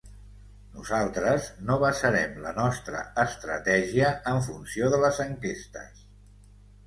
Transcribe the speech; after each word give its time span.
Nosaltres 0.75 1.49
no 1.67 1.75
basarem 1.83 2.31
la 2.45 2.53
nostra 2.55 3.03
estratègia 3.25 4.09
en 4.33 4.41
funció 4.49 4.89
de 4.95 5.01
les 5.05 5.19
enquestes. 5.27 6.01